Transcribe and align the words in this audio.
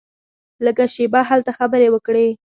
لږه 0.65 0.85
شېبه 0.93 1.21
هلته 1.29 1.51
خبرې 1.59 1.87
وکړې. 1.91 2.27